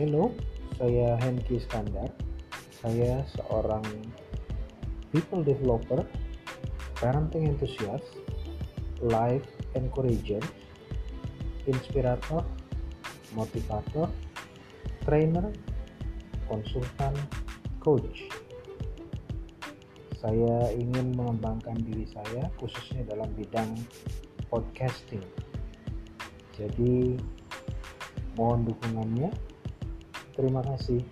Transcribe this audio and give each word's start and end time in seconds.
Hello, 0.00 0.32
saya 0.80 1.12
Henki 1.20 1.60
Skandar. 1.60 2.08
Saya 2.80 3.20
seorang 3.36 3.84
people 5.12 5.44
developer, 5.44 6.08
parenting 6.96 7.52
enthusiast, 7.52 8.08
life 9.04 9.44
encourager, 9.76 10.40
inspirator, 11.68 12.40
motivator, 13.36 14.08
trainer, 15.04 15.52
konsultan, 16.48 17.12
coach. 17.84 18.24
Saya 20.16 20.72
ingin 20.80 21.12
mengembangkan 21.12 21.76
diri 21.76 22.08
saya 22.08 22.48
khususnya 22.56 23.04
dalam 23.04 23.28
bidang 23.36 23.76
podcasting. 24.48 25.20
Jadi 26.56 27.20
mohon 28.40 28.64
dukungannya. 28.64 29.52
Terima 30.40 30.64
kasih. 30.64 31.04